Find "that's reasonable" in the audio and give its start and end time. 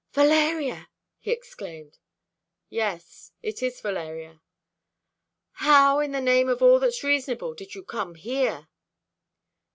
6.79-7.53